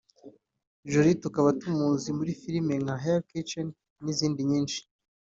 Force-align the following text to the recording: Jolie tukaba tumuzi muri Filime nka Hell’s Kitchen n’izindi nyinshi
Jolie 0.89 1.21
tukaba 1.23 1.49
tumuzi 1.59 2.09
muri 2.17 2.31
Filime 2.41 2.73
nka 2.83 2.95
Hell’s 3.03 3.25
Kitchen 3.29 3.67
n’izindi 4.03 4.41
nyinshi 4.51 4.79